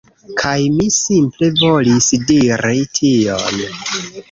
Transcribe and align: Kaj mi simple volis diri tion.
Kaj 0.43 0.53
mi 0.77 0.87
simple 0.99 1.51
volis 1.59 2.09
diri 2.33 2.83
tion. 2.99 3.65